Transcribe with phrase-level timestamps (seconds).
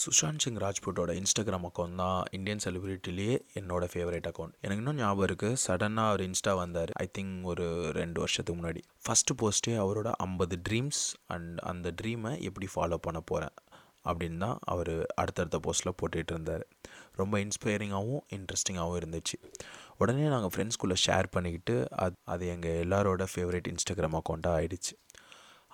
[0.00, 5.60] சுஷாந்த் சிங் ராஜ்புட்டோட Instagram account தான் Indian செலிபிரிட்டிலேயே என்னோட ஃபேவரேட் அக்கௌண்ட் எனக்கு இன்னும் ஞாபகம் இருக்குது
[5.66, 6.90] சடனாக அவர் இன்ஸ்டா வந்தார்.
[7.04, 8.82] ஐ திங்க் ஒரு ரெண்டு வருஷத்துக்கு முன்னாடி.
[9.04, 13.54] ஃபஸ்ட்டு போஸ்ட்டே அவரோட ஐம்பது ட்ரீம்ஸ் அண்ட் அந்த ட்ரீமை எப்படி ஃபாலோ பண்ண போகிறேன்
[14.04, 16.64] அப்படின்னு தான் அவர் அடுத்தடுத்த போஸ்ட்டில் போட்டுட்டு இருந்தார்.
[17.20, 19.36] ரொம்ப இன்ஸ்பைரிங்காகவும் இன்ட்ரெஸ்டிங்காகவும் இருந்துச்சு.
[19.98, 24.94] உடனே நாங்கள் ஃப்ரெண்ட்ஸ்குள்ளே ஷேர் பண்ணிக்கிட்டு அது அது எங்கள் எல்லாரோட ஃபேவரேட் இன்ஸ்டாகிராம் அக்கௌண்ட்டாக ஆகிடுச்சு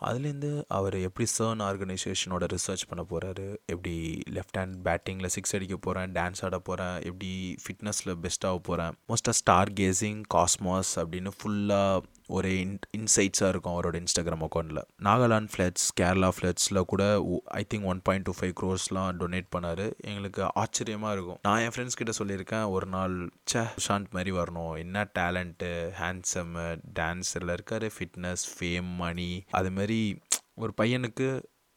[0.05, 3.95] அதுலேருந்து அவர் எப்படி சர்ன் ஆர்கனைசேஷனோட ரிசர்ச் பண்ண போகிறாரு எப்படி
[4.37, 7.31] லெஃப்ட் ஹேண்ட் பேட்டிங்கில் சிக்ஸ் அடிக்க போகிறேன் டான்ஸ் ஆட போகிறேன் எப்படி
[7.63, 14.47] ஃபிட்னஸில் பெஸ்ட்டாக போகிறேன் மோஸ்ட்டாக ஸ்டார் கேசிங் காஸ்மாஸ் அப்படின்னு ஃபுல்லாக ஒரே இன் இன்சைட்ஸாக இருக்கும் அவரோட இன்ஸ்டாகிராம்
[14.47, 17.03] அக்கௌண்ட்டில் நாகாலாந்து ஃப்ளட்ஸ் கேரளா ஃப்ளட்ஸில் கூட
[17.45, 19.97] I think one point two five க்ரோர்ஸ்லாம் donate பண்ணார்.
[20.01, 21.39] எங்களுக்கு ஆச்சரியமாக இருக்கும்.
[21.43, 24.79] நான் என் ஃப்ரெண்ட்ஸ் கிட்ட சொல்லியிருக்கேன் ஒரு நாள் சே ஷாந்த் மாதிரி வரணும்.
[24.79, 27.91] என்ன டேலண்ட்டு ஹேண்ட்ஸம்மு டான்ஸரில் இருக்காரு.
[27.99, 30.17] ஃபிட்னஸ் ஃபேம் மணி அதுமாரி
[30.55, 31.29] ஒரு பையனுக்கு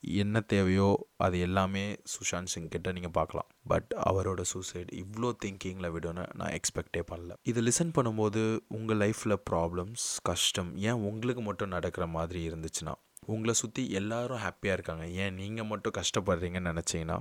[0.04, 0.88] என்ன தேவையோ
[1.18, 1.84] அது எல்லாமே
[2.14, 7.34] சுஷாந்த் சிங் கிட்ட நீங்கள் பார்க்கலாம் பட் அவரோட சூசைட் இவ்வளோ திங்கிங்கில் விடுன்னு நான் எக்ஸ்பெக்டே பண்ணல.
[7.44, 12.94] இது லிசன் பண்ணும்போது உங்கள் லைஃப்பில் ப்ராப்ளம்ஸ் கஷ்டம் ஏன் உங்களுக்கு மட்டும் நடக்கிற மாதிரி இருந்துச்சுன்னா
[13.26, 15.08] உங்களை சுற்றி எல்லாரும் ஹாப்பியாக இருக்காங்க.
[15.08, 17.20] ஏன் நீங்கள் மட்டும் கஷ்டப்படுறீங்கன்னு நினச்சிங்கன்னா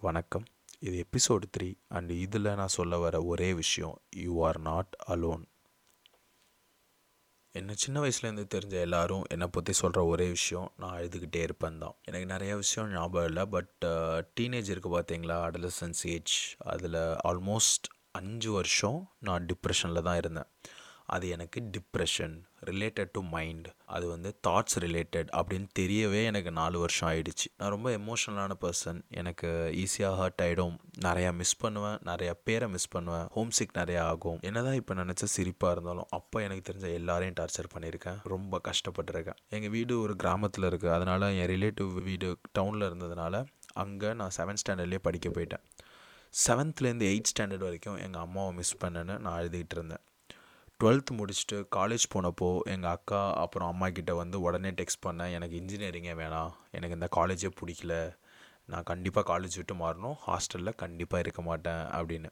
[0.00, 0.46] வணக்கம்.
[0.78, 5.44] இது எபிசோடு த்ரீ அண்ட் இதில் நான் சொல்ல வர ஒரே விஷயம் யூ ஆர் நாட் அலோன்
[7.58, 11.94] என்ன சின்ன வயசுலேருந்து தெரிஞ்ச எல்லாரும் என்னை பற்றி சொல்கிற ஒரே விஷயம் நான் எழுதுகிட்டே இருப்பேன் தான்.
[12.08, 13.84] எனக்கு நிறைய விஷயம் ஞாபகம் இல்லை பட்
[14.40, 16.34] டீனேஜ் இருக்குது பார்த்தீங்களா அடலசன்ஸ் ஏஜ்
[16.72, 16.98] அதில்
[17.30, 17.88] ஆல்மோஸ்ட்
[18.20, 18.98] அஞ்சு வருஷம்
[19.28, 20.50] நான் டிப்ரெஷனில் தான் இருந்தேன்.
[21.14, 22.34] அது எனக்கு டிப்ரெஷன்
[22.68, 27.46] ரிலேட்டட் டு மைண்ட் அது வந்து தாட்ஸ் ரிலேட்டட் அப்படின்னு தெரியவே எனக்கு நாலு வருஷம் ஆயிடுச்சு.
[27.58, 29.48] நான் ரொம்ப எமோஷனலான பர்சன் எனக்கு
[29.82, 30.76] ஈஸியாக ஹர்ட் ஆகிடும்
[31.06, 31.98] நிறையா மிஸ் பண்ணுவேன்.
[32.10, 33.26] நிறையா பேரை மிஸ் பண்ணுவேன்.
[33.36, 34.38] ஹோம் சிக் நிறையா ஆகும்.
[34.48, 38.18] என்னதான் இப்போ நினச்ச சிரிப்பாக இருந்தாலும் அப்போ எனக்கு தெரிஞ்ச எல்லாரையும் டார்ச்சர் பண்ணியிருக்கேன்.
[38.34, 39.40] ரொம்ப கஷ்டப்பட்டிருக்கேன்.
[39.48, 43.44] எங்கள் வீடு ஒரு கிராமத்தில் இருக்குது அதனால் என் ரிலேட்டிவ் வீடு டவுனில் இருந்ததுனால
[43.84, 45.64] அங்கே நான் செவன்த் ஸ்டாண்டர்ட்லேயே படிக்க போயிட்டேன்.
[46.46, 50.02] செவன்த்லேருந்து எயிட் ஸ்டாண்டர்ட் வரைக்கும் எங்கள் அம்மாவை மிஸ் பண்ணேன்னு நான் எழுதிக்கிட்டு இருந்தேன்.
[50.84, 56.14] டுவெல்த் முடிச்சுட்டு காலேஜ் போனப்போ எங்கள் அக்கா அப்புறம் அம்மா கிட்டே வந்து உடனே டெக்ஸ்ட் பண்ணேன் எனக்கு இன்ஜினியரிங்கே
[56.22, 56.50] வேணாம்.
[56.70, 58.16] எனக்கு இந்த காலேஜே பிடிக்கல.
[58.66, 60.16] நான் கண்டிப்பாக காலேஜ் விட்டு மாறணும்.
[60.26, 62.30] ஹாஸ்டலில் கண்டிப்பாக இருக்க மாட்டேன் அப்படின்னு.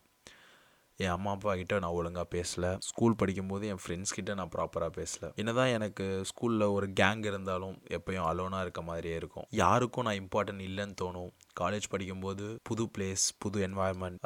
[0.96, 2.76] என் அம்மா அப்பா கிட்ட நான் ஒழுங்காக பேசலை.
[2.78, 5.34] ஸ்கூல் படிக்கும்போது என் ஃப்ரெண்ட்ஸ் கிட்ட நான் ப்ராப்பராக பேசலை.
[5.34, 9.44] என்னதான் எனக்கு ஸ்கூலில் ஒரு கேங் இருந்தாலும் எப்பயும் அலோனாக இருக்க மாதிரியே இருக்கும்.
[9.50, 11.32] யாருக்கும் நான் இம்பார்ட்டன்ட் இல்லைன்னு தோணும்.
[11.60, 14.18] காலேஜ் படிக்கும்போது புது பிளேஸ் புது என்வாயர்மெண்ட்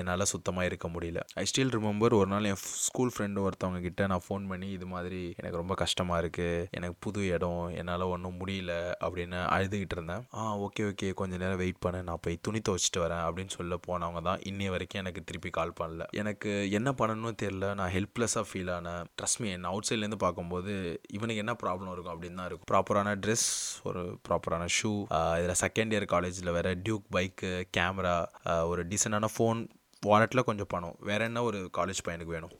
[0.00, 1.20] என்னால் சுத்தமாக இருக்க முடியல.
[1.42, 5.22] ஐ ஸ்டில் ரிமெம்பர் ஒரு நாள் என் ஸ்கூல் ஃப்ரெண்டு ஒருத்தவங்க கிட்ட நான் ஃபோன் பண்ணி இது மாதிரி
[5.40, 7.64] எனக்கு ரொம்ப கஷ்டமாக இருக்குது எனக்கு புது இடம்.
[7.80, 8.72] என்னால் ஒன்றும் முடியல.
[9.06, 10.22] அப்படின்னு அழுதுகிட்டு இருந்தேன்.
[10.38, 12.02] ஆ ஓகே ஓகே கொஞ்ச நேரம் வெயிட் பண்ண.
[12.08, 13.22] நான் போய் துணி துவச்சிட்டு வரேன்.
[13.26, 16.04] அப்படின்னு சொல்ல போனவங்க தான் இன்னி வரைக்கும் எனக்கு திருப்பி கால் பண்ணல.
[16.22, 19.02] எனக்கு என்ன பண்ணணும்னு தெரில நான் ஹெல்ப்லெஸ்ஸாக ஃபீல் ஆனேன்.
[19.20, 20.72] ட்ரஸ்ட் மீ என்ன அவுட் சைட்லேருந்து பார்க்கும்போது
[21.18, 22.68] இவனுக்கு என்ன ப்ராப்ளம் இருக்கும் அப்படின்னு தான் இருக்கும்.
[22.72, 23.48] ப்ராப்பரான ட்ரெஸ்
[23.90, 24.92] ஒரு ப்ராப்பரான ஷூ
[25.40, 28.16] இதில் செகண்ட் இயர் காலேஜில் வேறு டியூக் பைக்கு கேமரா
[28.72, 29.60] ஒரு டீசெண்டான ஃபோன்
[30.06, 30.96] வாலெட்டில் கொஞ்சம் பணம்.
[31.08, 32.56] வேறு என்ன ஒரு காலேஜ் பையனுக்கு வேணும்?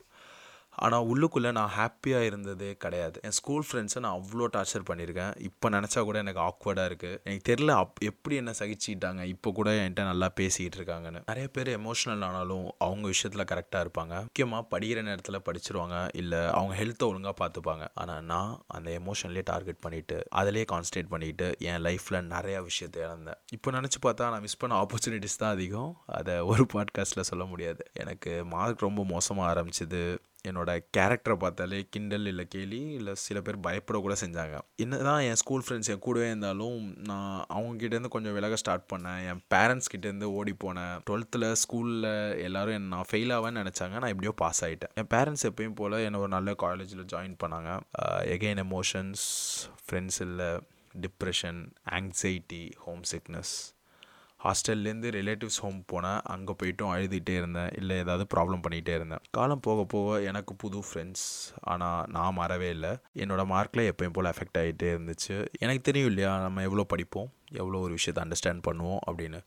[0.84, 3.16] ஆனால் உள்ளுக்குள்ளே நான் ஹாப்பியாக இருந்ததே கிடையாது.
[3.22, 7.70] என் ஸ்கூல் ஃப்ரெண்ட்ஸை நான் அவ்வளோ டார்ச்சர் பண்ணியிருக்கேன் இப்போ நினச்சா கூட எனக்கு ஆக்வர்டாக இருக்குது எனக்கு தெரில
[7.82, 11.22] அப் எப்படி என்ன சகிச்சுக்கிட்டாங்க இப்போ கூட என்கிட்ட நல்லா பேசிக்கிட்டு இருக்காங்கன்னு.
[11.26, 14.14] நிறைய பேர் எமோஷனல் ஆனாலும் அவங்க விஷயத்தில் கரெக்டாக இருப்பாங்க.
[14.22, 15.96] முக்கியமாக படிக்கிற நேரத்தில் படிச்சிருவாங்க.
[16.22, 21.82] இல்லை அவங்க ஹெல்த்தை ஒழுங்காக பார்த்துப்பாங்க ஆனால் நான் அந்த எமோஷன்லேயே டார்கெட் பண்ணிவிட்டு அதிலே கான்சன்ட்ரேட் பண்ணிக்கிட்டு என்
[21.88, 23.40] லைஃப்பில் நிறையா விஷயத்தை இழந்தேன்.
[23.52, 25.92] இப்போ நினச்சி பார்த்தா நான் மிஸ் பண்ண ஆப்பர்ச்சுனிட்டிஸ் தான் அதிகம்.
[26.18, 27.82] அதை ஒரு பாட்காஸ்ட்டில் சொல்ல முடியாது.
[27.94, 30.02] எனக்கு மார்க் ரொம்ப மோசமாக ஆரம்பிச்சிது.
[30.50, 34.56] என்னோட கேரக்டரை பார்த்தாலே கிண்டல் இல்லை கேலி இல்லை சில பேர் பயப்பட கூட செஞ்சாங்க.
[34.84, 36.78] என்ன தான் என் ஸ்கூல் ஃப்ரெண்ட்ஸ் என் கூடவே இருந்தாலும்
[37.10, 39.20] நான் அவங்ககிட்டேருந்து கொஞ்சம் விலக ஸ்டார்ட் பண்ணேன்.
[39.30, 40.94] என் பேரண்ட்ஸ் கிட்டேருந்து ஓடி போனேன்.
[41.10, 42.10] டுவெல்த்தில் ஸ்கூலில்
[42.46, 43.94] எல்லோரும் என் நான் ஃபெயில் ஆவேன்னு நினச்சாங்க.
[44.00, 47.70] நான் எப்படியோ பாஸ் ஆகிட்டேன் என் பேரண்ட்ஸ் எப்பயும் போல் என்னை ஒரு நல்ல காலேஜில் ஜாயின் பண்ணாங்க.
[48.36, 49.26] எகெயின் எமோஷன்ஸ்
[49.86, 50.50] ஃப்ரெண்ட்ஸ் இல்லை
[51.06, 51.62] டிப்ரெஷன்
[51.96, 53.54] ஆங்ஸைட்டி ஹோம் சிக்னஸ்
[54.44, 56.18] ஹாஸ்டல்லேருந்து ரிலேட்டிவ்ஸ் ஹோம் போனேன்.
[56.32, 57.70] அங்கே போயிட்டும் அழுதுகிட்டே இருந்தேன்.
[57.80, 59.22] இல்லை ஏதாவது ப்ராப்ளம் பண்ணிகிட்டே இருந்தேன்.
[59.36, 61.26] காலம் போக போக எனக்கு புது ஃப்ரெண்ட்ஸ்
[61.72, 62.92] ஆனால் நான் மறவே இல்லை.
[63.22, 65.36] என்னோடய மார்க்கில் எப்பயும் போல் எஃபெக்ட் ஆகிட்டே இருந்துச்சு.
[65.64, 67.30] எனக்கு தெரியும் இல்லையா நம்ம எவ்வளோ படிப்போம்
[67.62, 69.40] எவ்வளோ ஒரு விஷயத்தை அண்டர்ஸ்டாண்ட் பண்ணுவோம் அப்படின்னு.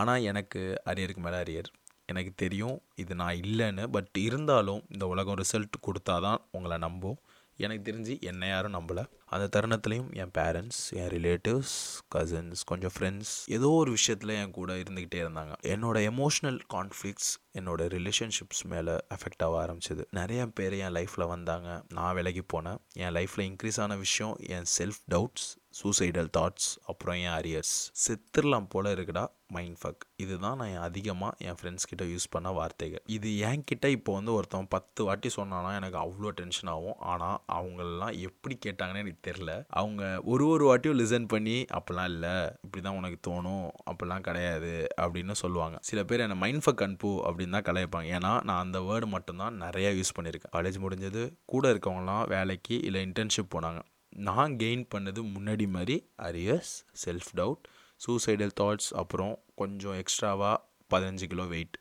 [0.00, 0.62] ஆனால் எனக்கு
[0.92, 1.70] அரியருக்கு மேலே அரியர்.
[2.12, 3.84] எனக்கு தெரியும் இது நான் இல்லைன்னு.
[3.94, 7.18] பட் இருந்தாலும் இந்த உலகம் ரிசல்ட் கொடுத்தா தான் உங்களை நம்பும்.
[7.64, 9.02] எனக்கு தெரிஞ்சு என்னை யாரும் நம்பலை.
[9.34, 11.74] அந்த தருணத்துலேயும் என் பேரண்ட்ஸ் என் ரிலேட்டிவ்ஸ்
[12.14, 15.54] கசின்ஸ் கொஞ்சம் ஃப்ரெண்ட்ஸ் ஏதோ ஒரு விஷயத்தில் என் கூட இருந்துக்கிட்டே இருந்தாங்க.
[15.74, 20.02] என்னோட எமோஷ்னல் கான்ஃப்ளிக்ஸ் என்னோட ரிலேஷன்ஷிப்ஸ் மேலே அஃபெக்ட் ஆக ஆரம்பிச்சிது.
[20.10, 21.68] நிறைய பேர் என் லைஃப்பில் வந்தாங்க.
[21.98, 22.80] நான் விலகி போனேன்.
[23.04, 25.46] என் லைஃப்பில் இன்க்ரீஸ் ஆன விஷயம் என் செல்ஃப் டவுட்ஸ்
[25.78, 27.72] சூசைடல் தாட்ஸ் அப்புறம் என் அரியர்ஸ்
[28.02, 29.24] செத்துடலாம் போல் இருக்குடா
[29.54, 33.02] மைண்ட் ஃபக் இதுதான் நான் அதிகமாக என் ஃப்ரெண்ட்ஸ் கிட்ட யூஸ் பண்ண வார்த்தைகள்.
[33.16, 36.98] இது என்கிட்ட இப்போ வந்து ஒருத்தவன் பத்து வாட்டி சொன்னானா எனக்கு அவ்வளோ டென்ஷன் ஆகும்.
[37.12, 42.34] ஆனால் அவங்களெல்லாம் எப்படி கேட்டாங்கன்னு எனக்கு எனக்கு தெரில அவங்க ஒரு ஒரு வாட்டியும் லிசன் பண்ணி அப்போல்லாம் இல்லை
[42.62, 45.78] இப்படி தான் உனக்கு தோணும் அப்போல்லாம் கிடையாது அப்படின்னு சொல்லுவாங்க.
[45.80, 48.08] சில பேர் என்னை மைண்ட் ஃபக் அன்பு அப்படின்னு தான் கலையப்பாங்க.
[48.16, 50.52] ஏன்னா நான் அந்த வேர்டு மட்டும்தான் நிறையா யூஸ் பண்ணியிருக்கேன்.
[50.52, 53.80] காலேஜ் முடிஞ்சது கூட இருக்கவங்களாம் வேலைக்கு இல்லை இன்டர்ன்ஷிப் போனாங்க.
[54.08, 56.74] நான் கெயின் பண்ணது முன்னாடி மாதிரி arrears
[57.04, 57.64] self doubt
[58.06, 60.56] suicidal thoughts அப்புறம் கொஞ்சம் எக்ஸ்ட்ராவாக
[60.94, 61.76] பதினஞ்சு கிலோ வெயிட்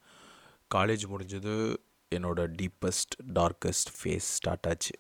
[0.76, 1.76] காலேஜ் முடிஞ்சது
[2.16, 4.94] என்னோட டீப்பஸ்ட் டார்க்கஸ்ட் ஃபேஸ் ஸ்டார்ட் ஆச்சு.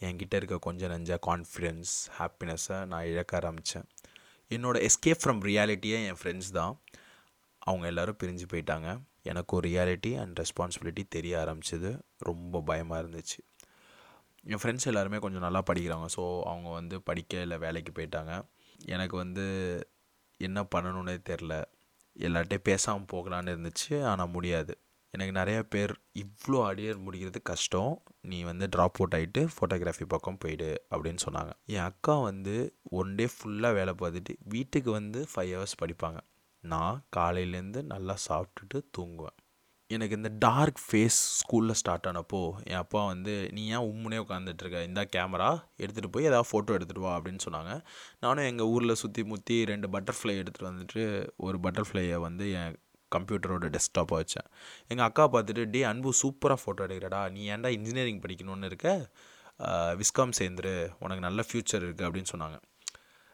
[0.00, 3.86] என்கிட்ட இருக்க கொஞ்சம் நஞ்ச கான்ஃபிடென்ஸ் ஹாப்பினஸ்ஸை நான் இழக்க ஆரம்பித்தேன்
[4.50, 6.74] என்னோடய எஸ்கேப் ஃப்ரம் ரியாலிட்டியே என் ஃப்ரெண்ட்ஸ் தான்.
[7.58, 8.88] அவங்க எல்லோரும் பிரிஞ்சு போயிட்டாங்க.
[9.22, 11.90] எனக்கு ஒரு ரியாலிட்டி அண்ட் ரெஸ்பான்சிபிலிட்டி தெரிய ஆரம்பிச்சது.
[12.18, 13.38] ரொம்ப பயமாக இருந்துச்சு.
[14.44, 16.06] என் ஃப்ரெண்ட்ஸ் எல்லாருமே கொஞ்சம் நல்லா படிக்கிறாங்க.
[16.16, 18.32] ஸோ அவங்க வந்து படிக்க இல்லை வேலைக்கு போயிட்டாங்க.
[18.86, 19.44] எனக்கு வந்து
[20.40, 21.54] என்ன பண்ணணுன்னே தெரில
[22.16, 24.04] எல்லார்ட்டையும் பேசாமல் போகலான்னு இருந்துச்சு.
[24.04, 24.74] ஆனால் முடியாது.
[25.14, 25.92] எனக்கு நிறையா பேர்
[26.22, 27.92] இவ்வளோ அடியர் முடிக்கிறது கஷ்டம்.
[28.30, 31.52] நீ வந்து ட்ராப் அவுட் ஆகிட்டு ஃபோட்டோகிராஃபி பக்கம் போயிடு அப்படின்னு சொன்னாங்க.
[31.74, 32.54] என் அக்கா வந்து
[33.00, 36.20] ஒன் டே ஃபுல்லாக வேலை பார்த்துட்டு வீட்டுக்கு வந்து ஃபைவ் ஹவர்ஸ் படிப்பாங்க.
[36.64, 39.36] நான் காலையிலேருந்து நல்லா சாப்பிட்டுட்டு தூங்குவேன்.
[39.90, 45.02] எனக்கு இந்த டார்க் ஃபேஸ் ஸ்கூலில் ஸ்டார்ட் ஆனப்போ என் அப்பா வந்து நீ ஏன் உம்முனே உட்காந்துட்ருக்க இந்த
[45.14, 45.48] கேமரா
[45.82, 47.72] எடுத்துகிட்டு போய் ஏதாவது ஃபோட்டோ எடுத்துகிட்டு வா அப்படின்னு சொன்னாங்க.
[48.20, 51.02] நானும் எங்கள் ஊரில் சுற்றி முற்றி ரெண்டு பட்டர்ஃப்ளை எடுத்துகிட்டு வந்துட்டு
[51.36, 52.76] ஒரு பட்டர்ஃப்ளையை வந்து என்
[53.16, 54.48] கம்ப்யூட்டரோட டெஸ்க்டாப்பை வச்சேன்.
[54.92, 57.22] எங்கள் அக்கா பார்த்துட்டு டே அன்பு சூப்பராக ஃபோட்டோ எடுக்கிறடா.
[57.36, 58.88] நீ ஏன்டா இன்ஜினியரிங் படிக்கணும்னு இருக்க?
[60.00, 60.74] விஸ்காம் சேர்ந்துரு.
[61.04, 62.58] உனக்கு நல்ல ஃப்யூச்சர் இருக்குது அப்படின்னு சொன்னாங்க.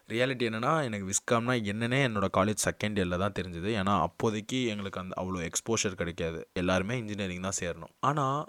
[0.09, 3.69] ரியாலிட்டி என்னென்னா எனக்கு விஸ்காம்னா என்னன்னே என்னோடய காலேஜ் செகண்ட் இயரில் தான் தெரிஞ்சுது.
[3.79, 6.39] ஏன்னா அப்போதைக்கு எங்களுக்கு அந்த அவ்வளோ எக்ஸ்போஷர் கிடைக்காது.
[6.61, 7.93] எல்லாருமே இன்ஜினியரிங் தான் சேரணும்.
[8.09, 8.39] ஆனால்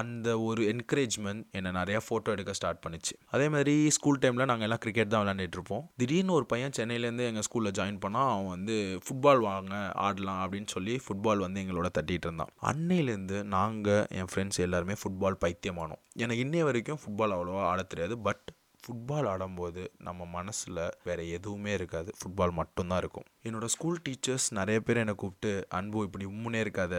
[0.00, 3.14] அந்த ஒரு என்கரேஜ்மெண்ட் என்னை நிறையா ஃபோட்டோ எடுக்க ஸ்டார்ட் பண்ணிச்சு.
[3.34, 5.84] அதே மாதிரி ஸ்கூல் டைமில் நாங்கள் எல்லாம் கிரிக்கெட் தான் விளாண்டுட்டு இருப்போம்.
[5.96, 9.74] திடீர்னு ஒரு பையன் சென்னையிலேருந்து எங்கள் ஸ்கூலில் ஜாயின் பண்ணால் அவன் வந்து ஃபுட்பால் வாங்க
[10.06, 12.52] ஆடலாம் அப்படின்னு சொல்லி ஃபுட்பால் வந்து எங்களோட தட்டிகிட்டு இருந்தான்.
[12.72, 16.02] அன்னையிலேருந்து நாங்கள் என் ஃப்ரெண்ட்ஸ் எல்லாருமே ஃபுட்பால் பைத்தியமானோம்.
[16.24, 18.44] எனக்கு இன்னைய வரைக்கும் ஃபுட்பால் அவ்வளோவா ஆட தெரியாது பட்
[18.84, 22.10] ஃபுட்பால் ஆடும்போது நம்ம மனசில் வேறு எதுவுமே இருக்காது.
[22.18, 23.26] ஃபுட்பால் மட்டும்தான் இருக்கும்.
[23.46, 26.94] என்னோடய ஸ்கூல் டீச்சர்ஸ் நிறைய பேர் என்னை கூப்பிட்டு அன்பு இப்படி உம்முனே இருக்காத.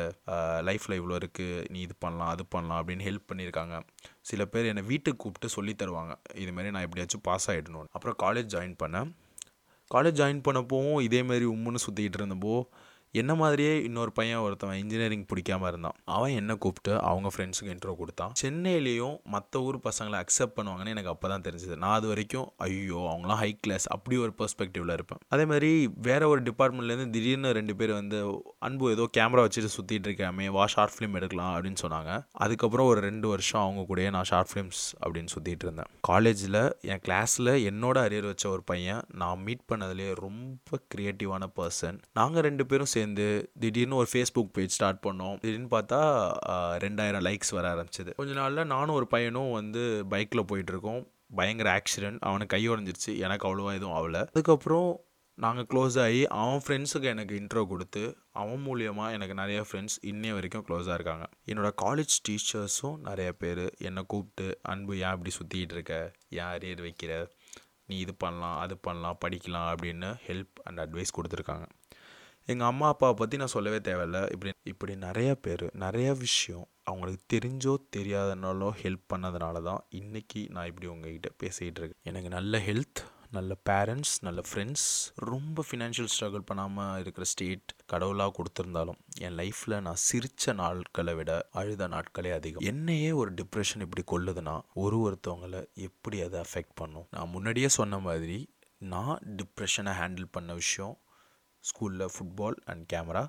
[0.70, 3.78] லைஃப்பில் இவ்வளோ இருக்குது நீ இது பண்ணலாம் அது பண்ணலாம் அப்படின்னு ஹெல்ப் பண்ணியிருக்காங்க.
[4.30, 6.16] சில பேர் என்னை வீட்டுக்கு கூப்பிட்டு சொல்லி தருவாங்க.
[6.44, 9.12] இதுமாரி நான் எப்படியாச்சும் பாஸ் ஆகிடணும் அப்புறம் காலேஜ் ஜாயின் பண்ணேன்.
[9.94, 12.56] காலேஜ் ஜாயின் பண்ணப்போவும் இதேமாரி உம்முன்னு சுற்றிக்கிட்டு இருந்தப்போ
[13.22, 15.98] என்ன மாதிரியே இன்னொரு பையன் ஒருத்தவன் இன்ஜினியரிங் பிடிக்காம இருந்தான்.
[16.16, 18.34] அவன் என்ன கூப்பிட்டு அவங்க ஃப்ரெண்ட்ஸுக்கு இன்ட்ரோ கொடுத்தான்.
[18.42, 21.76] சென்னையிலையும் மற்ற ஊர் பசங்களை அக்செப்ட் பண்ணுவாங்கன்னு எனக்கு அப்போ தான் தெரிஞ்சது.
[21.84, 25.22] நான் அது வரைக்கும் ஐயோ அவங்களாம் ஹை கிளாஸ் அப்படி ஒரு பெர்ஸ்பெக்டிவில் இருப்பேன்.
[25.36, 25.72] அதே மாதிரி
[26.10, 28.20] வேற ஒரு டிபார்ட்மெண்ட்லேருந்து திடீர்னு ரெண்டு பேர் வந்து
[28.70, 32.12] அன்பு ஏதோ கேமரா வச்சுட்டு சுற்றிட்டு இருக்காமே வா ஷார்ட் ஃபிலிம் எடுக்கலாம் அப்படின்னு சொன்னாங்க.
[32.46, 35.92] அதுக்கப்புறம் ஒரு ரெண்டு வருஷம் அவங்க கூடயே நான் ஷார்ட் ஃபிலிம்ஸ் அப்படின்னு சுற்றிட்டு இருந்தேன்.
[36.10, 42.48] காலேஜில் என் கிளாஸில் என்னோட அரியர் வச்ச ஒரு பையன் நான் மீட் பண்ணதுலேயே ரொம்ப க்ரியேட்டிவான பர்சன் நாங்கள்
[42.50, 45.40] ரெண்டு பேரும் சேர்ந்து திடீர்னு ஒரு ஃபேஸ்புக் பேஜ் ஸ்டார்ட் பண்ணோம்.
[45.40, 46.02] திடீர்னு பார்த்தா
[46.84, 48.14] ரெண்டாயிரம் லைக்ஸ் வர ஆரம்பிச்சது.
[48.16, 51.08] கொஞ்ச நாளில் நானும் ஒரு பையனும் வந்து பைக்கில் போயிட்டுருக்கோம்.
[51.36, 53.18] பயங்கர ஆக்சிடென்ட் அவனுக்கு கை உடஞ்சிருச்சு.
[53.18, 54.20] எனக்கு அவ்வளோவா எதுவும் ஆகலை.
[54.20, 55.00] அதுக்கப்புறம்
[55.34, 60.66] நாங்கள் க்ளோஸ் ஆகி அவன் ஃப்ரெண்ட்ஸுக்கு எனக்கு இன்ட்ரோ கொடுத்து அவன் மூலியமாக எனக்கு நிறைய ஃப்ரெண்ட்ஸ் இன்னைய வரைக்கும்
[60.68, 61.26] க்ளோஸாக இருக்காங்க.
[61.46, 66.12] என்னோடய காலேஜ் டீச்சர்ஸும் நிறைய பேர் என்னை கூப்பிட்டு அன்பு ஏன் இப்படி சுற்றிக்கிட்டு இருக்க?
[66.30, 67.28] ஏன் அரியர் வைக்கிற?
[67.86, 71.66] நீ இது பண்ணலாம் அது பண்ணலாம் படிக்கலாம் அப்படின்னு ஹெல்ப் அண்ட் அட்வைஸ் கொடுத்துருக்காங்க.
[72.48, 74.18] எங்கள் அம்மா அப்பாவை பற்றி நான் சொல்லவே தேவையில்ல.
[74.34, 80.88] இப்படி இப்படி நிறைய பேர் நிறைய விஷயம் அவங்களுக்கு தெரிஞ்சோ தெரியாதனாலோ ஹெல்ப் பண்ணதுனால தான் இன்றைக்கி நான் இப்படி
[80.88, 82.02] உங்ககிட்ட பேசிகிட்டு இருக்கேன்.
[82.04, 83.02] எனக்கு நல்ல ஹெல்த்
[83.38, 84.86] நல்ல பேரண்ட்ஸ் நல்ல ஃப்ரெண்ட்ஸ்
[85.30, 91.88] ரொம்ப ஃபினான்ஷியல் ஸ்ட்ரகிள் பண்ணாமல் இருக்கிற ஸ்டேட் கடவுளாக கொடுத்துருந்தாலும் என் லைஃப்பில் நான் சிரித்த நாட்களை விட அழுத
[91.88, 92.66] நாட்களே அதிகம்.
[92.72, 97.08] என்னையே ஒரு டிப்ரெஷன் இப்படி கொள்ளுதுன்னா ஒரு ஒருத்தவங்களை எப்படி அதை அஃபெக்ட் பண்ணும்?
[97.10, 98.38] நான் முன்னாடியே சொன்ன மாதிரி
[98.94, 100.96] நான் டிப்ரெஷனை ஹேண்டில் பண்ண விஷயம்
[101.70, 103.26] ஸ்கூலில் ஃபுட்பால் அண்ட் கேமரா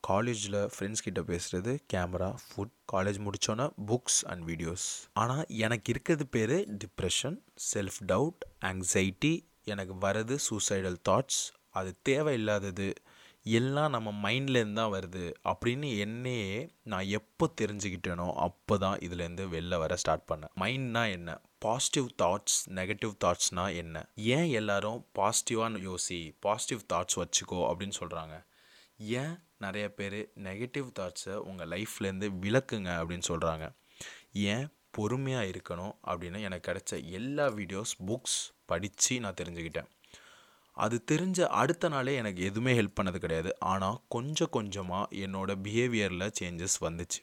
[0.00, 6.56] காலேஜில் ஃப்ரெண்ட்ஸ் கிட்ட பேசுகிறது கேமரா ஃபுட் காலேஜ் முடித்தோன்னே புக்ஸ் அண்ட் வீடியோஸ் ஆனால் எனக்கு இருக்கிறது பேர்
[6.84, 7.38] டிப்ரெஷன்
[7.72, 12.86] செல்ஃப் டவுட் ஆங்ஸைட்டி எனக்கு வரது சூசைடல் தாட்ஸ் அது தேவையில்லாதது.
[13.58, 15.24] எல்லாம் நம்ம மைண்ட்லேருந்து தான் வருது.
[15.50, 20.52] அப்படின்னு என்னையே நான் எப்போ தெரிஞ்சுக்கிட்டேனோ அப்போ தான் இதுலேருந்து வெளில வர ஸ்டார்ட் பண்ணேன்.
[20.60, 21.30] மைண்ட்னா என்ன?
[21.58, 23.96] பாசிட்டிவ் தாட்ஸ் நெகட்டிவ் தாட்ஸ்னால் என்ன?
[24.16, 28.36] ஏன் எல்லாரும் பாசிட்டிவான யோசி பாசிட்டிவ் தாட்ஸ் வச்சுக்கோ அப்படின்னு சொல்கிறாங்க
[28.98, 33.66] ஏன் நிறைய பேர் நெகட்டிவ் தாட்ஸை உங்கள் லைஃப்லேருந்து விளக்குங்க அப்படின்னு சொல்கிறாங்க
[34.32, 39.88] ஏன் பொறுமையாக இருக்கணும் அப்படின்னு எனக்கு கிடைச்ச எல்லா வீடியோஸ் புக்ஸ் படித்து நான் தெரிஞ்சுக்கிட்டேன்.
[40.76, 43.50] அது தெரிஞ்ச அடுத்த நாளே எனக்கு எதுவுமே ஹெல்ப் பண்ணது கிடையாது.
[43.60, 47.20] ஆனால் கொஞ்சம் கொஞ்சமாக என்னோடய பிஹேவியரில் சேஞ்சஸ் வந்துச்சு.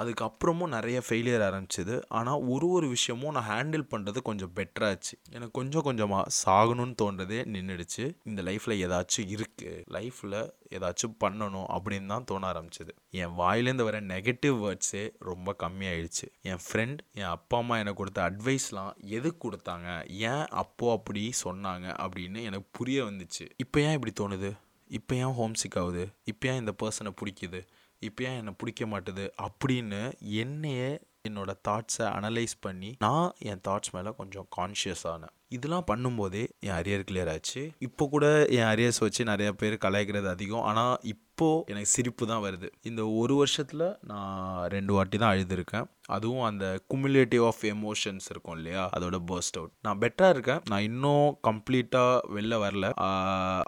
[0.00, 2.02] அதுக்கப்புறமும் நிறைய ஃபெயிலியர் ஆரம்பிச்சிது.
[2.08, 8.04] ஆனால் ஒரு ஒரு விஷயமும் நான் ஹேண்டில் பண்ணுறது கொஞ்சம் பெட்டராச்சு எனக்கு கொஞ்சம் கொஞ்சமாக சாகணும்னு தோன்றதே நின்றுடுச்சு
[8.24, 10.38] இந்த லைஃப்பில் ஏதாச்சும் இருக்குது லைஃப்பில்
[10.76, 12.92] ஏதாச்சும் பண்ணணும் அப்படின்னு தான் தோண ஆரம்பிச்சது.
[13.10, 16.26] என் வாயிலேருந்து வர நெகட்டிவ் வேர்ட்ஸே ரொம்ப கம்மியாயிடுச்சு.
[16.42, 19.88] என் ஃப்ரெண்ட் என் அப்பா அம்மா எனக்கு கொடுத்த அட்வைஸ்லாம் எதுக்கு கொடுத்தாங்க?
[20.08, 21.88] ஏன் அப்போது அப்படி சொன்னாங்க?
[22.04, 23.46] அப்படின்னு எனக்கு புரிய வந்துச்சு.
[23.56, 24.52] இப்போ ஏன் இப்படி தோணுது?
[24.98, 26.06] இப்போ ஏன் ஹோம் சிக் ஆகுது?
[26.24, 27.60] இப்போ ஏன் இந்த பர்சனை பிடிக்குது?
[28.02, 29.24] இப்போ ஏன் என்னை பிடிக்க மாட்டுது?
[29.42, 30.00] அப்படின்னு
[30.36, 30.88] என்னையே
[31.28, 35.32] என்னோட தாட்ஸை அனலைஸ் பண்ணி நான் என் தாட்ஸ் மேலே கொஞ்சம் கான்ஷியஸ் ஆனேன்.
[35.56, 37.62] இதெல்லாம் பண்ணும்போதே என் அரியர் கிளியர் ஆச்சு.
[37.86, 38.26] இப்போ கூட
[38.58, 40.64] என் அரியர்ஸ் வச்சு நிறைய பேர் கலாய்க்கிறது அதிகம்.
[40.70, 42.68] ஆனால் இப்போது எனக்கு சிரிப்பு தான் வருது.
[42.90, 44.42] இந்த ஒரு வருஷத்தில் நான்
[44.74, 45.88] ரெண்டு வாட்டி தான் அழுதுருக்கேன்.
[46.16, 46.64] அதுவும் அந்த
[46.94, 48.84] குமுலேட்டிவ் ஆஃப் எமோஷன்ஸ் இருக்கும் இல்லையா?
[48.96, 50.62] அதோட பர்ஸ்ட் அவுட் நான் பெட்டராக இருக்கேன்.
[50.70, 52.88] நான் இன்னும் கம்ப்ளீட்டாக வெளில வரல.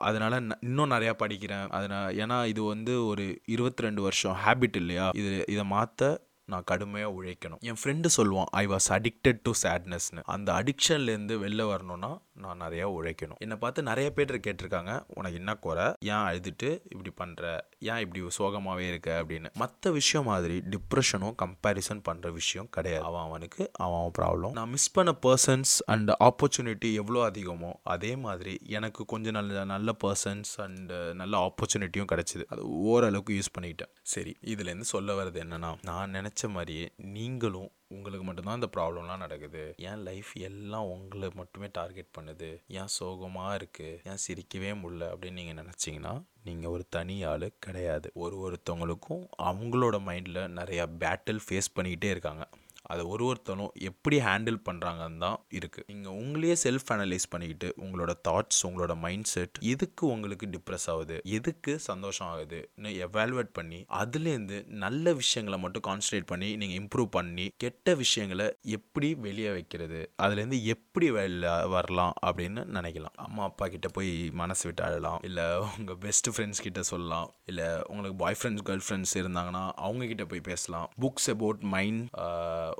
[0.08, 1.66] அதனால் இன்னும் நிறையா படிக்கிறேன்.
[1.78, 5.08] அதனால் ஏன்னா இது வந்து ஒரு இருபத்தி ரெண்டு வருஷம் ஹேபிட் இல்லையா?
[5.22, 6.12] இது இதை மாற்ற
[6.46, 7.60] நான் கடுமையாக உழைக்கணும்.
[7.60, 13.38] என் ஃப்ரெண்டு சொல்லுவான் ஐ வாஸ் அடிக்டட் டு சேட்னஸ்னு அந்த அடிக்ஷன்லேருந்து வெளில வரணும்னா நான் நிறையா உழைக்கணும்.
[13.38, 15.84] என்னை பார்த்து நிறைய பேர் கேட்டிருக்காங்க உனக்கு என்ன குறை?
[16.00, 19.24] ஏன் அழுதுட்டு இப்படி பண்ணுற ஏன் இப்படி சோகமாகவே இருக்க?
[19.24, 19.50] அப்படின்னு.
[19.54, 23.04] மற்ற விஷயம் மாதிரி டிப்ரெஷனும் கம்பேரிசன் பண்ணுற விஷயம் கிடையாது.
[23.04, 28.60] அவன் அவனுக்கு அவன் அவன் ப்ராப்ளம் நான் மிஸ் பண்ண பர்சன்ஸ் அண்ட் ஆப்பர்ச்சுனிட்டி எவ்வளோ அதிகமோ அதே மாதிரி
[28.66, 32.44] எனக்கு கொஞ்சம் நல்ல நல்ல பர்சன்ஸ் அண்ட் நல்ல ஆப்பர்ச்சுனிட்டியும் கிடச்சிது.
[32.48, 38.58] அது ஓரளவுக்கு யூஸ் பண்ணிக்கிட்டேன் சரி இதுலேருந்து சொல்ல வர்றது என்னன்னா நான் நினச்ச மாதிரியே நீங்களும் உங்களுக்கு மட்டும்தான்
[38.60, 39.62] இந்த ப்ராப்ளம்லாம் நடக்குது.
[39.90, 42.50] என் லைஃப் எல்லாம் உங்களை மட்டுமே டார்கெட் பண்ணுது.
[42.80, 46.14] ஏன் சோகமாக இருக்குது ஏன் சிரிக்கவே முடியல அப்படின்னு நீங்கள் நினச்சிங்கன்னா
[46.48, 48.08] நீங்கள் ஒரு தனி ஆள் கிடையாது.
[48.24, 52.44] ஒரு ஒருத்தவங்களுக்கும் அவங்களோட மைண்டில் நிறையா பேட்டில் ஃபேஸ் பண்ணிக்கிட்டே இருக்காங்க.
[52.92, 58.62] அதை ஒரு ஒருத்தரும் எப்படி ஹேண்டில் பண்ணுறாங்கன்னு தான் இருக்குது நீங்கள் உங்களையே செல்ஃப் அனலைஸ் பண்ணிக்கிட்டு உங்களோட தாட்ஸ்
[58.68, 65.58] உங்களோட மைண்ட் செட் எதுக்கு உங்களுக்கு டிப்ரெஸ் ஆகுது எதுக்கு சந்தோஷம் ஆகுதுன்னு எவால்வேட் பண்ணி அதுலேருந்து நல்ல விஷயங்களை
[65.64, 68.46] மட்டும் கான்சன்ட்ரேட் பண்ணி நீங்கள் இம்ப்ரூவ் பண்ணி கெட்ட விஷயங்களை
[68.78, 73.16] எப்படி வெளியே வைக்கிறது அதுலேருந்து எப்படி வெளில வரலாம் அப்படின்னு நினைக்கலாம்.
[73.26, 74.10] அம்மா அப்பா கிட்ட போய்
[74.42, 75.20] மனசு விட்டு அழலாம்.
[75.28, 75.44] இல்லை
[75.78, 77.28] உங்கள் பெஸ்ட் ஃப்ரெண்ட்ஸ் கிட்ட சொல்லலாம்.
[77.50, 80.86] இல்லை உங்களுக்கு பாய் ஃப்ரெண்ட்ஸ் கேர்ள் ஃப்ரெண்ட்ஸ் இருந்தாங்கன்னா அவங்க கிட்ட போய் பேசலாம்.
[81.04, 82.02] புக்ஸ் அபவுட் மைண்ட்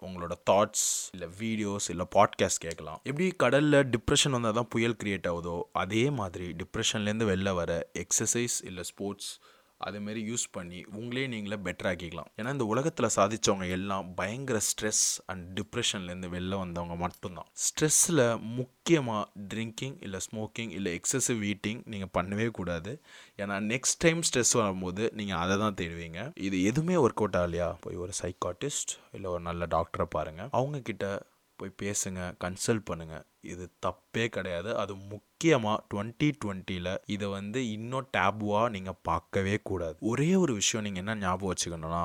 [0.03, 3.01] உங்களோட தாட்ஸ் இல்லை வீடியோஸ் இல்லை பாட்காஸ்ட் கேட்கலாம்.
[3.03, 8.83] எப்படி கடலில் டிப்ரெஷன் வந்தால் தான் புயல் கிரியேட் ஆகுதோ அதே மாதிரி டிப்ரெஷன்லேருந்து வெளில வர எக்ஸசைஸ் இல்லை
[8.83, 9.41] ஸ்போர்ட்ஸ்
[9.81, 12.29] அதேமாரி யூஸ் பண்ணி உங்களே நீங்களே பெட்டர் ஆக்கிக்கலாம்.
[12.37, 17.49] ஏன்னா இந்த உலகத்தில் சாதித்தவங்க எல்லாம் பயங்கர ஸ்ட்ரெஸ் அண்ட் டிப்ரெஷன்லேருந்து வெளில வந்தவங்க மட்டும்தான்.
[17.65, 23.03] ஸ்ட்ரெஸ்ஸில் முக்கியமாக ட்ரிங்கிங் இல்லை ஸ்மோக்கிங் இல்லை எக்ஸசிவ் ஈட்டிங் நீங்கள் பண்ணவே கூடாது.
[23.39, 26.33] ஏன்னா நெக்ஸ்ட் டைம் ஸ்ட்ரெஸ் வரும்போது நீங்கள் அதை தான் தேடுவீங்க.
[26.49, 27.75] இது எதுவுமே ஒர்க் அவுட் ஆகலையா?
[27.81, 31.21] போய் ஒரு சைக்காட்டிஸ்ட் இல்லை ஒரு நல்ல டாக்டரை பாருங்கள் அவங்கக்கிட்ட
[31.57, 34.71] போய் பேசுங்க கன்சல்ட் பண்ணுங்கள் இது தப்பே கிடையாது.
[34.83, 39.97] அது முக்கியமாக டுவெண்ட்டி டுவெண்ட்டியில் இதை வந்து இன்னும் டேபுவாக நீங்கள் பார்க்கவே கூடாது.
[40.13, 42.05] ஒரே ஒரு விஷயம் நீங்கள் என்ன ஞாபகம் வச்சுக்கணும்னா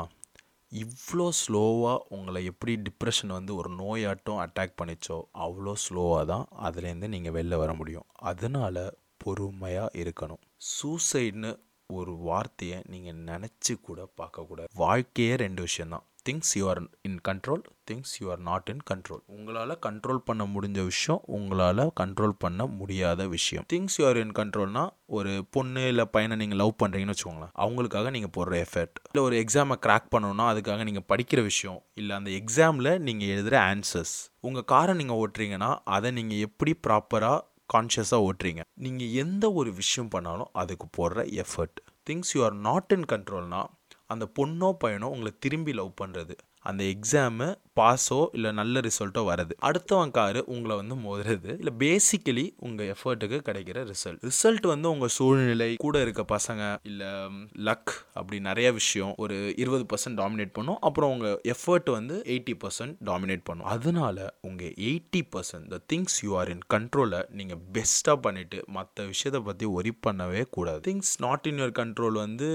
[0.72, 7.36] இவ்வளோ ஸ்லோவாக உங்களை எப்படி டிப்ரெஷன் வந்து ஒரு நோயாட்டம் அட்டாக் பண்ணிச்சோ அவ்வளோ ஸ்லோவாக தான் அதுலேருந்து நீங்கள்
[7.38, 8.08] வெளில வர முடியும்.
[8.32, 8.84] அதனால்
[9.24, 10.42] பொறுமையாக இருக்கணும்.
[10.74, 11.52] சூசைடுன்னு
[11.90, 14.70] ஒரு வார்த்தையை நீங்கள் நினச்சி கூட பார்க்கக்கூடாது.
[14.84, 19.74] வாழ்க்கையே ரெண்டு விஷயந்தான் things you are in control things you are not in control உங்களால்
[19.86, 23.66] கண்ட்ரோல் பண்ண முடிஞ்ச விஷயம் உங்களால் கண்ட்ரோல் பண்ண முடியாத விஷயம்.
[23.74, 24.84] திங்ஸ் யூ ஆர் இன் கண்ட்ரோல்னா
[25.18, 27.54] ஒரு பொண்ணு இல்லை பையனை நீங்கள் லவ் பண்ணுறீங்கன்னு வச்சுக்கோங்களேன்.
[27.64, 31.80] அவங்களுக்காக நீங்கள் போடுற எஃபர்ட் இல்லை ஒரு எக்ஸாமை கிராக் பண்ணணும்னா அதுக்காக நீங்கள் படிக்கிற விஷயம்.
[32.02, 34.16] இல்லை அந்த எக்ஸாமில் நீங்கள் எழுதுகிற ஆன்சர்ஸ்
[34.50, 37.40] உங்கள் காரை நீங்கள் ஓட்டுறீங்கன்னா அதை நீங்கள் எப்படி ப்ராப்பராக
[37.74, 38.62] கான்ஷியஸாக ஓட்டுறீங்க?
[38.86, 43.70] நீங்கள் எந்த ஒரு விஷயம் பண்ணாலும் அதுக்கு போடுற effort things you are not in கண்ட்ரோல்னால்
[44.10, 46.36] அந்த பொண்ணோ பையனோ உங்களை திரும்பி லவ் பண்ணுறது
[46.66, 47.48] அந்த எக்ஸாமு
[47.80, 51.52] பாஸோ இல்லை நல்ல ரிசல்ட்டோ வருது அடுத்தவன் காரு உங்களை வந்து மோதுறது.
[51.62, 57.12] இல்லை பேசிக்கலி உங்கள் எஃபர்ட்டுக்கு கிடைக்கிற ரிசல்ட் ரிசல்ட் வந்து உங்கள் சூழ்நிலை கூட இருக்க பசங்க இல்லை
[57.68, 59.14] லக் அப்படி நிறைய விஷயம்.
[59.24, 60.80] ஒரு இருபது பர்சன்ட் டாமினேட் பண்ணும்.
[60.90, 63.70] அப்புறம் உங்கள் எஃபர்ட் வந்து எயிட்டி பர்சன்ட் டாமினேட் பண்ணும்.
[63.76, 69.42] அதனால உங்கள் eighty percent the things you are in கண்ட்ரோலை நீங்கள் பெஸ்ட்டாக பண்ணிவிட்டு மற்ற விஷயத்தை
[69.50, 70.84] பற்றி ஒரி பண்ணவே கூடாது.
[70.90, 72.50] Things not in your control வந்து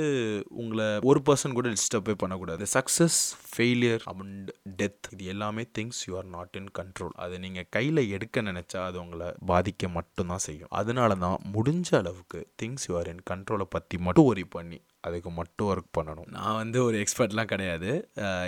[0.64, 2.64] உங்களை ஒரு பர்சன்ட் கூட டிஸ்டர்பே பண்ணக்கூடாது.
[2.76, 3.20] சக்ஸஸ்
[3.54, 4.50] ஃபெயிலியர் அண்ட்
[4.82, 9.00] டெத் இது எல்லாமே things you are not in control அதை நீங்கள் கையில் எடுக்க நினச்சா அது
[9.00, 10.68] உங்களை பாதிக்க மட்டும்தான் செய்யும்.
[10.70, 15.68] அதனால தான் முடிஞ்ச அளவுக்கு திங்ஸ் யூ ஆர் இன் கண்ட்ரோலை பற்றி மட்டும் ஒரி பண்ணி அதுக்கு மட்டும்
[15.73, 16.28] ஒர்க் பண்ணணும்.
[16.37, 17.90] நான் வந்து ஒரு எக்ஸ்பர்ட்லாம் கிடையாது.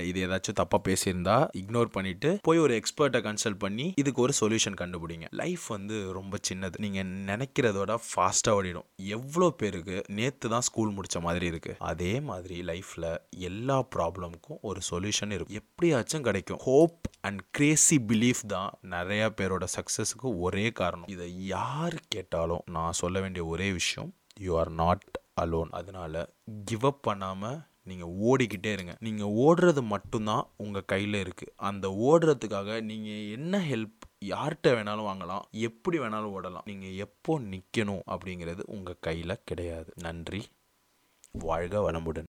[0.08, 5.28] இது ஏதாச்சும் தப்பாக பேசியிருந்தா இக்னோர் பண்ணிட்டு போய் ஒரு எக்ஸ்பர்ட்டை கன்சல்ட் பண்ணி இதுக்கு ஒரு சொல்யூஷன் கண்டுபிடிங்க.
[5.42, 6.82] லைஃப் வந்து ரொம்ப சின்னது.
[6.86, 8.86] நீங்கள் நினைக்கிறதோட ஃபாஸ்ட்டாக ஓடிடும்.
[9.16, 13.10] எவ்வளோ பேருக்கு நேற்று தான் ஸ்கூல் முடித்த மாதிரி இருக்குது அதே மாதிரி லைஃப்பில்
[13.50, 15.58] எல்லா ப்ராப்ளமுக்கும் ஒரு சொல்யூஷன் இருக்கும்.
[15.62, 16.62] எப்படியாச்சும் கிடைக்கும்.
[16.68, 21.10] ஹோப் அண்ட் கிரேசி பிலீஃப் தான் நிறைய பேரோட சக்ஸஸுக்கு ஒரே காரணம்.
[21.14, 24.10] இதை யார் கேட்டாலும் நான் சொல்ல வேண்டிய ஒரே விஷயம்
[24.46, 25.06] யூ ஆர் நாட்
[25.40, 26.28] அலோன் அதனால்
[26.64, 28.97] கிவ் அப் பண்ணாமல் நீங்கள் ஓடிக்கிட்டே இருங்க.
[29.00, 35.43] நீங்கள் ஓடுறது மட்டும்தான் உங்கள் கையில் இருக்குது அந்த ஓடுறதுக்காக நீங்கள் என்ன ஹெல்ப் யார்கிட்ட வேணாலும் வாங்கலாம்.
[35.50, 36.64] எப்படி வேணாலும் ஓடலாம்.
[36.64, 39.93] நீங்கள் எப்போ நிற்கணும் அப்படிங்கிறது உங்கள் கையில் கிடையாது.
[40.02, 40.47] நன்றி.
[41.33, 42.25] வாழ்க வளமுடன்.